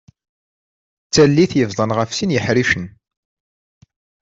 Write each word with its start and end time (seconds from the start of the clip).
D 1.07 1.09
tallit 1.13 1.51
yebḍan 1.57 1.91
ɣef 1.97 2.09
sin 2.13 2.33
yiḥricen. 2.35 2.85